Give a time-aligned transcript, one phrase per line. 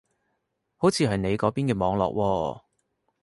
[0.77, 2.61] 好似係你嗰邊嘅網絡喎